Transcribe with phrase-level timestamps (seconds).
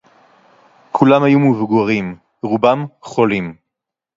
[0.93, 3.55] כֻּלָּם הָיוּ מְבֻגָּרִים, רֻבָּם חוֹלִים